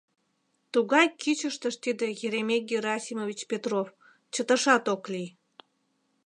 Тугай 0.73 1.07
кӱчыштыш 1.21 1.75
тиде 1.83 2.07
Еремей 2.25 2.61
Герасимович 2.69 3.39
Петров— 3.51 3.87
чыташат 4.33 4.83
ок 4.93 5.03
лий. 5.13 5.29